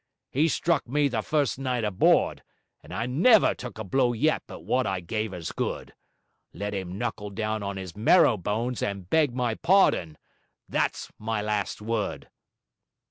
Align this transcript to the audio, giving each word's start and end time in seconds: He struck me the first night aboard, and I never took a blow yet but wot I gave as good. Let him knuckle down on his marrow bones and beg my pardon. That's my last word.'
He 0.31 0.47
struck 0.47 0.87
me 0.87 1.07
the 1.09 1.21
first 1.21 1.59
night 1.59 1.83
aboard, 1.83 2.41
and 2.81 2.91
I 2.91 3.05
never 3.05 3.53
took 3.53 3.77
a 3.77 3.83
blow 3.83 4.13
yet 4.13 4.41
but 4.47 4.61
wot 4.61 4.87
I 4.87 4.99
gave 4.99 5.31
as 5.31 5.51
good. 5.51 5.93
Let 6.53 6.73
him 6.73 6.97
knuckle 6.97 7.29
down 7.29 7.61
on 7.61 7.77
his 7.77 7.95
marrow 7.95 8.35
bones 8.35 8.81
and 8.81 9.07
beg 9.07 9.35
my 9.35 9.53
pardon. 9.53 10.17
That's 10.67 11.11
my 11.19 11.39
last 11.39 11.83
word.' 11.83 12.31